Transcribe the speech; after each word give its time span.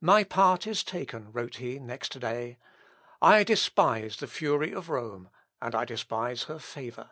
"My 0.00 0.22
part 0.22 0.68
is 0.68 0.84
taken," 0.84 1.32
wrote 1.32 1.56
he 1.56 1.80
next 1.80 2.20
day. 2.20 2.58
"I 3.20 3.42
despise 3.42 4.18
the 4.18 4.28
fury 4.28 4.72
of 4.72 4.88
Rome, 4.88 5.30
and 5.60 5.74
I 5.74 5.84
despise 5.84 6.44
her 6.44 6.60
favour. 6.60 7.10